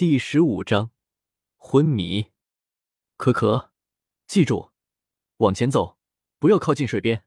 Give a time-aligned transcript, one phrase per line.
[0.00, 0.92] 第十五章
[1.58, 2.30] 昏迷。
[3.18, 3.70] 可可，
[4.26, 4.70] 记住，
[5.36, 5.98] 往前走，
[6.38, 7.26] 不要靠近水边。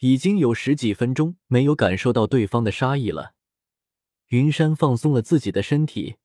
[0.00, 3.32] 已经有十几分钟没有感受到对方的杀意了。
[4.26, 6.18] 云山放松了自己的身体，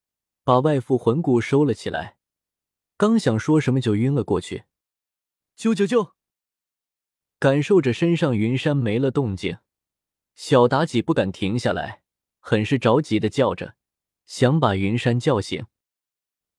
[0.43, 2.17] 把外附魂骨收了起来，
[2.97, 4.65] 刚想说什么就晕了过去。
[5.55, 6.15] 救救救！
[7.39, 9.59] 感受着身上云山没了动静，
[10.35, 12.03] 小妲己不敢停下来，
[12.41, 13.77] 很是着急的叫着。
[14.25, 15.65] 想把云山叫醒，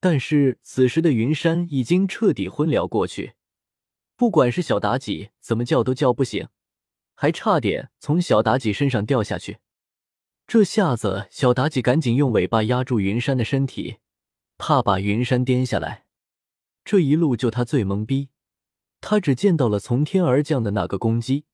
[0.01, 3.35] 但是此时的云山已经彻底昏了过去。
[4.17, 6.49] 不管是小妲己怎么叫都叫不醒，
[7.15, 9.59] 还差点从小妲己身上掉下去。
[10.47, 13.97] 这下子，小妲己赶紧用尾巴压住云山的身体，
[14.59, 16.05] 怕把云山颠下来。
[16.85, 18.29] 这一路就他最懵逼，
[19.01, 21.47] 他只见到了从天而降的那个公鸡，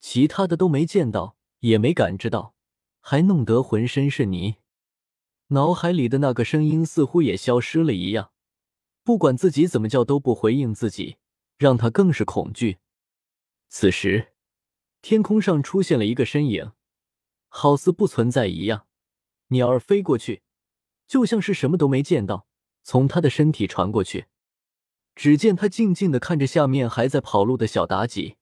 [0.00, 2.54] 其他的都没见到，也没感知到，
[3.00, 4.56] 还弄得浑身是泥。
[5.48, 8.32] 脑海里的那个声音似乎也消失了一样，
[9.04, 11.18] 不管自己怎么叫都不回应自己，
[11.56, 12.78] 让他更是恐惧。
[13.68, 14.32] 此时，
[15.02, 16.72] 天空上出现了一个身影，
[17.48, 18.86] 好似不存在一样。
[19.48, 20.42] 鸟儿飞过去，
[21.06, 22.48] 就像是什么都没见到，
[22.82, 24.26] 从他的身体传过去。
[25.14, 28.36] 只见他静静的看着下面还在跑路的小妲己，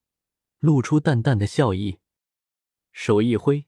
[0.58, 1.98] 露出淡淡的笑意，
[2.92, 3.66] 手一挥。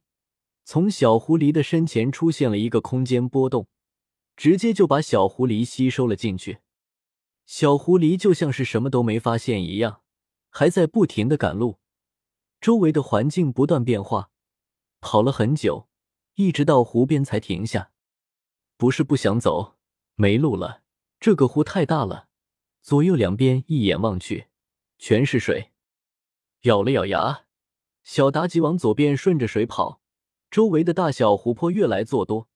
[0.68, 3.68] 从小狐狸的身前出现了一个空间波动，
[4.34, 6.58] 直接就把小狐狸吸收了进去。
[7.44, 10.02] 小狐狸就像是什么都没发现一样，
[10.50, 11.78] 还在不停的赶路。
[12.60, 14.32] 周围的环境不断变化，
[15.00, 15.88] 跑了很久，
[16.34, 17.92] 一直到湖边才停下。
[18.76, 19.76] 不是不想走，
[20.16, 20.82] 没路了。
[21.20, 22.26] 这个湖太大了，
[22.82, 24.48] 左右两边一眼望去，
[24.98, 25.70] 全是水。
[26.62, 27.44] 咬了咬牙，
[28.02, 30.02] 小妲己往左边顺着水跑。
[30.56, 32.48] 周围的大小湖泊越来做多，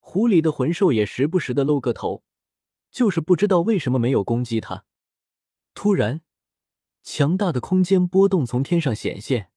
[0.00, 2.24] 湖里的魂兽也时不时的露个头，
[2.90, 4.84] 就是不知道为什么没有攻击他。
[5.72, 6.22] 突然，
[7.04, 9.52] 强大的空间波动从天上显现，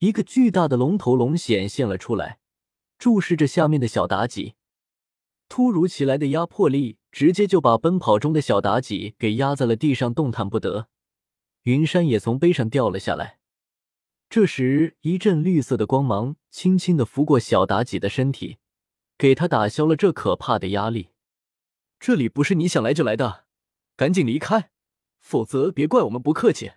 [0.00, 2.38] 一个巨大的龙头龙显现了出来，
[2.98, 4.56] 注视着下面的小妲己。
[5.48, 10.88] 突如其来的压迫力，直接就把奔跑中的小妲己给压在了地上，动弹不得。
[11.62, 13.38] 云山也从碑上掉了下来。
[14.32, 18.56] 这时，一阵绿色的光芒轻轻的拂过小妲己的身体，
[19.18, 21.10] 给她打消了这可怕的压力。
[22.00, 23.44] 这里不是你想来就来的，
[23.94, 24.70] 赶紧离开，
[25.20, 26.72] 否则别怪我们不客气。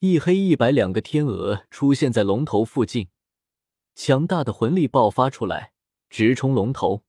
[0.00, 3.08] 一黑一白两个天鹅出现在龙头附近，
[3.94, 5.72] 强大的魂力爆发出来，
[6.10, 7.04] 直冲龙头。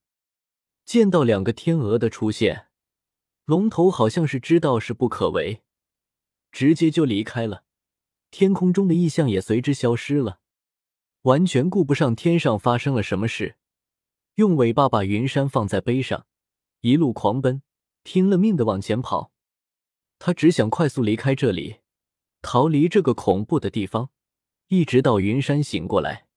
[0.86, 2.68] 见到两个天鹅的出现，
[3.44, 5.62] 龙头好像是知道是不可为，
[6.54, 7.66] 直接就离开了。
[8.32, 10.40] 天空中的异象也随之消失了，
[11.24, 13.58] 完全顾不上天上发生了什么事，
[14.36, 16.26] 用尾巴把云山放在背上，
[16.82, 17.62] 一路狂奔，
[18.04, 19.32] 拼了命的往前跑。
[20.20, 21.78] 他只想快速离开这里，
[22.42, 24.12] 逃离这个恐怖的地方，
[24.68, 26.28] 一直到云山醒过来。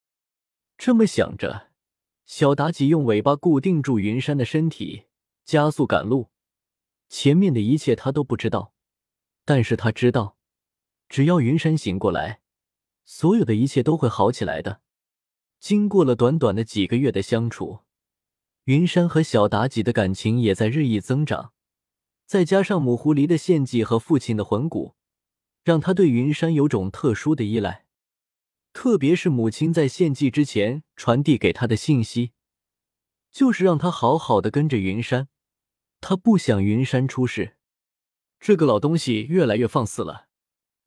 [0.79, 1.71] 这么想着，
[2.25, 5.05] 小妲己用尾巴固定住云山的身体，
[5.45, 6.31] 加速赶路。
[7.09, 8.73] 前面的一切他都不知道，
[9.45, 10.39] 但是他知道。
[11.13, 12.41] 只要云山醒过来，
[13.05, 14.81] 所有的一切都会好起来的。
[15.61, 17.81] 经过了短短的几个月的相处，
[18.65, 21.53] 云山和小妲己的感情也在日益增长。
[22.25, 24.95] 再加上母狐狸的献祭和父亲的魂骨，
[25.63, 27.85] 让他对云山有种特殊的依赖。
[28.73, 32.33] 特别是母亲在献祭之前传递给他的信息，
[33.31, 35.29] 就是让他好好的跟着云山，
[36.01, 37.59] 他不想云山出事。
[38.41, 40.29] 这个老东西越来越放肆了。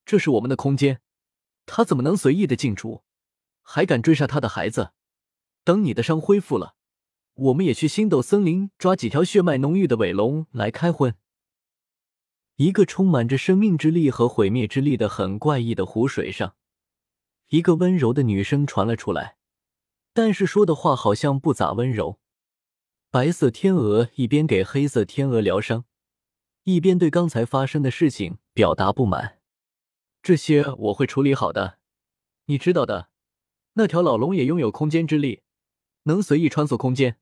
[0.05, 1.01] 这是我们的空间，
[1.65, 3.03] 他怎么能随意的进出？
[3.63, 4.91] 还敢追杀他的孩子？
[5.63, 6.75] 等你的伤恢复了，
[7.33, 11.15] 我们也去星斗森林抓几条血脉浓郁的尾龙来开荤。
[12.57, 16.55] 一个充满着生命之力和毁灭之力的很怪异的湖水上，
[17.49, 19.37] 一个温柔的女声传了出来，
[20.13, 22.19] 但是说的话好像不咋温柔。
[23.09, 25.85] 白色天鹅一边给黑色天鹅疗伤，
[26.63, 29.39] 一边对刚才发生的事情表达不满。
[30.25, 31.77] 这些我会处理好的，
[32.45, 33.11] 你知道的。
[33.73, 35.43] 那条老龙也拥有空间之力，
[36.05, 37.19] 能随意穿梭空间。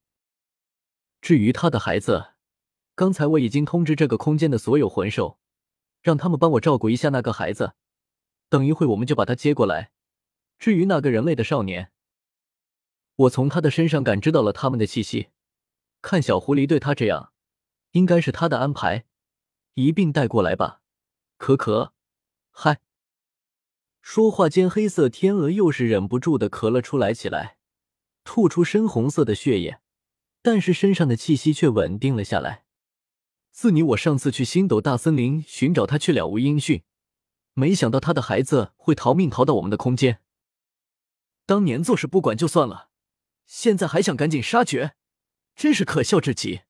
[1.20, 2.28] 至于他的孩子，
[2.94, 5.38] 刚才我已经通知这个空间的所有魂兽，
[6.00, 7.74] 让他们帮我照顾一下那个孩子。
[8.48, 9.92] 等一会我们就把他接过来。
[10.58, 11.92] 至于那个人类的少年，
[13.16, 15.28] 我从他的身上感知到了他们的气息。
[16.00, 17.34] 看小狐狸对他这样，
[17.90, 19.04] 应该是他的安排，
[19.74, 20.80] 一并带过来吧。
[21.36, 21.92] 可可，
[22.50, 22.80] 嗨。
[24.06, 27.56] 说话间，黑色天鹅又是忍不住的咳了出来，起来，
[28.22, 29.80] 吐出深红色的血液，
[30.42, 32.64] 但是身上的气息却稳定了下来。
[33.50, 36.82] 自你我上次去星斗大森林寻找他，却了无音讯，
[37.54, 40.20] 没想到他的孩子会逃命逃到我们的空间。
[41.46, 42.90] 当年做事不管就算了，
[43.46, 44.96] 现在还想赶紧杀绝，
[45.56, 46.60] 真是可笑至极。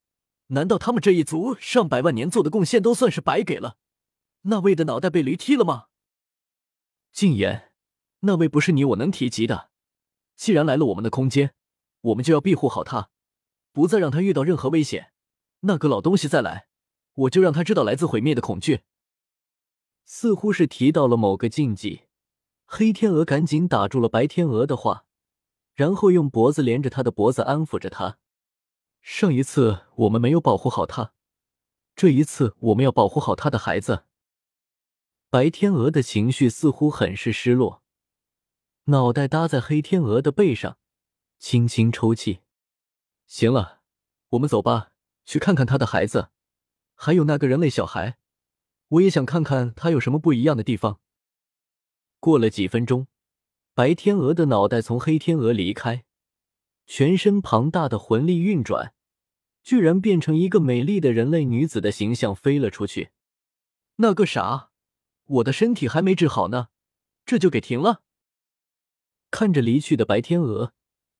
[0.47, 3.77] 难道他们这一族上百万年做的贡献都算是白给了？
[4.43, 5.87] 那位的脑袋被驴踢了吗？
[7.15, 7.71] 禁言，
[8.23, 9.71] 那位不是你我能提及的。
[10.35, 11.55] 既然来了我们的空间，
[12.01, 13.09] 我们就要庇护好他，
[13.73, 15.13] 不再让他遇到任何危险。
[15.61, 16.67] 那个老东西再来，
[17.15, 18.81] 我就让他知道来自毁灭的恐惧。
[20.05, 22.07] 似乎是提到了某个禁忌，
[22.67, 25.07] 黑天鹅赶紧打住了白天鹅的话，
[25.75, 28.19] 然后用脖子连着他的脖子安抚着他。
[29.01, 31.13] 上一次我们没有保护好他，
[31.95, 34.03] 这一次我们要保护好他的孩子。
[35.35, 37.83] 白天鹅的情绪似乎很是失落，
[38.85, 40.79] 脑袋搭在黑天鹅的背上，
[41.41, 42.43] 轻轻抽泣。
[43.27, 43.81] 行了，
[44.29, 44.93] 我们走吧，
[45.25, 46.29] 去看看他的孩子，
[46.95, 48.17] 还有那个人类小孩。
[48.87, 51.01] 我也想看看他有什么不一样的地方。
[52.21, 53.09] 过了几分钟，
[53.75, 56.05] 白天鹅的脑袋从黑天鹅离开。
[56.87, 58.95] 全身庞大的魂力运转，
[59.65, 63.11] 居然变成一个美丽的人类女子的形象飞了出去。
[63.97, 64.71] 那个啥，
[65.27, 66.69] 我的身体还没治好呢，
[67.25, 68.03] 这就给停了。
[69.31, 70.73] 看着离去的白天鹅，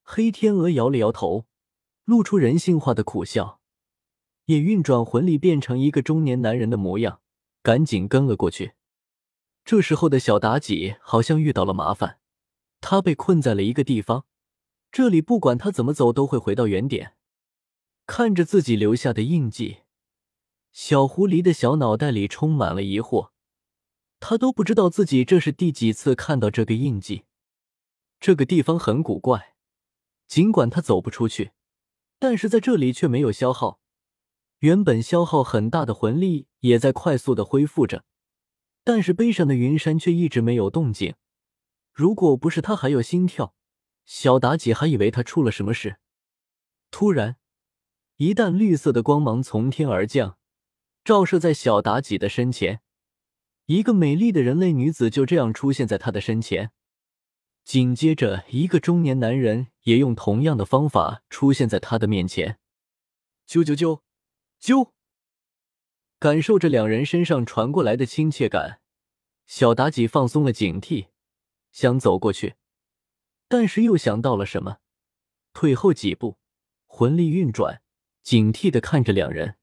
[0.03, 1.47] 黑天鹅摇了摇头，
[2.05, 3.61] 露出人性化的苦笑，
[4.45, 7.21] 也运转魂力变成一个中年男人的模样，
[7.63, 8.75] 赶紧跟了过去。
[9.65, 12.21] 这时候的小妲己好像遇到了麻烦，
[12.81, 14.27] 她被困在了一个地方。
[14.93, 17.17] 这里不管他怎么走都会回到原点。
[18.07, 19.79] 看着自己留下的印记，
[20.71, 23.31] 小狐狸的小脑袋里充满了疑惑。
[24.27, 27.25] 他都不知道自己这是第几次看到这个印记。
[28.19, 29.55] 这个地方很古怪，
[30.27, 31.53] 尽管他走不出去，
[32.19, 33.81] 但是在这里却没有消耗。
[34.61, 38.07] 原本消耗很大的魂力也在快速的恢复着，
[38.83, 41.17] 但是背上的云山却一直没有动静。
[41.93, 43.55] 如果不是他还有心跳。
[44.07, 45.99] 小妲己还以为他出了什么事，
[46.91, 47.37] 突然，
[48.17, 50.39] 一道绿色的光芒从天而降，
[51.05, 52.81] 照射在小妲己的身前。
[53.67, 56.71] 一个美丽的人类女子就这样出现在他的身前。
[57.65, 62.59] 紧接着，一个中年男人也用同样的方法出现在他的面前。
[63.49, 64.03] 啾啾啾，
[64.61, 64.91] 啾！
[66.19, 68.81] 感受着两人身上传过来的亲切感，
[69.47, 71.09] 小妲己放松了警惕，
[71.73, 72.57] 想走过去。
[73.49, 74.79] 但是又想到了什么，
[75.55, 76.37] 退后几步，
[76.87, 77.81] 魂力运转，
[78.23, 79.57] 警惕的看着两人。